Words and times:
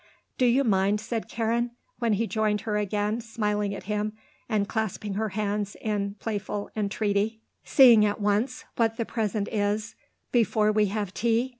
"Do 0.39 0.47
you 0.47 0.63
mind," 0.63 0.99
said 0.99 1.29
Karen, 1.29 1.73
when 1.99 2.13
he 2.13 2.25
joined 2.25 2.61
her 2.61 2.75
again, 2.75 3.21
smiling 3.21 3.75
at 3.75 3.83
him 3.83 4.13
and 4.49 4.67
clasping 4.67 5.13
her 5.13 5.29
hands 5.29 5.77
in 5.79 6.15
playful 6.15 6.71
entreaty, 6.75 7.39
"seeing 7.63 8.03
at 8.03 8.19
once 8.19 8.65
what 8.77 8.97
the 8.97 9.05
present 9.05 9.47
is 9.51 9.93
before 10.31 10.71
we 10.71 10.87
have 10.87 11.13
tea? 11.13 11.49